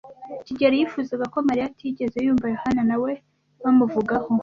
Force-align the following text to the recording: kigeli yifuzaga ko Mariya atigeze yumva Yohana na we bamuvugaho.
kigeli 0.45 0.79
yifuzaga 0.79 1.25
ko 1.33 1.37
Mariya 1.47 1.65
atigeze 1.67 2.17
yumva 2.25 2.45
Yohana 2.53 2.81
na 2.89 2.97
we 3.03 3.11
bamuvugaho. 3.61 4.29